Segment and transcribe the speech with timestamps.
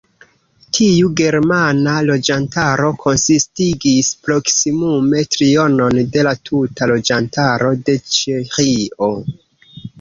[0.75, 9.15] Tiu germana loĝantaro konsistigis proksimume trionon de la tuta loĝantaro de Ĉeĥio.